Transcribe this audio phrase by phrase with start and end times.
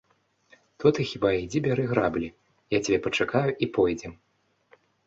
[0.83, 2.27] То ты хіба ідзі бяры граблі,
[2.79, 4.13] я цябе пачакаю і пойдзем.